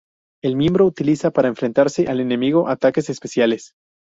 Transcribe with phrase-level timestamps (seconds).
[0.43, 3.75] El miembro utiliza para enfrentarse al enemigo ataques especiales.